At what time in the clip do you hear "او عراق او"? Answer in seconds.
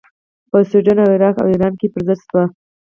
1.03-1.47